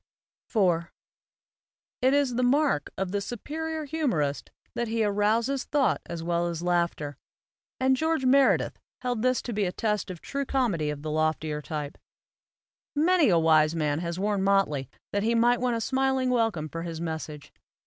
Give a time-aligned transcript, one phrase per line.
[0.49, 0.87] IV
[2.01, 6.63] IT is the mark of the superior humorist that he arouses thought as well as
[6.63, 7.17] laughter;
[7.79, 11.61] and George Meredith held this to be the test of true comedy of the loftier
[11.61, 11.99] type.
[12.95, 16.81] Many a wise man has worn motley that he might win a smiling welcome for
[16.81, 17.53] his message.